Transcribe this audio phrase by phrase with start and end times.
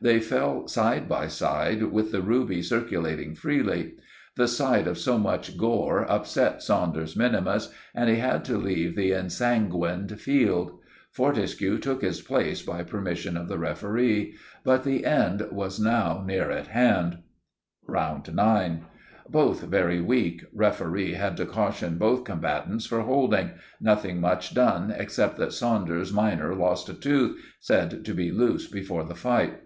[0.00, 3.92] They fell side by side with the ruby circulating freely.
[4.34, 9.12] The sight of so much gore upset Saunders minimus, and he had to leave the
[9.12, 10.80] ensanguined field.
[11.12, 14.34] Fortescue took his place by permission of the referee.
[14.64, 17.18] But the end was now near at hand.
[17.86, 18.88] [Illustration: "THE FIGHTING WAS VERY WILD AND UNSCIENTIFIC."]
[19.22, 20.42] "Round 9.—Both very weak.
[20.52, 23.52] Referee had to caution both combatants for holding.
[23.80, 29.04] Nothing much done, except that Saunders minor lost a tooth, said to be loose before
[29.04, 29.60] the fight.